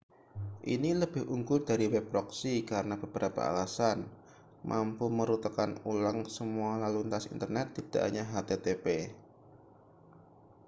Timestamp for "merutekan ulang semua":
5.19-6.71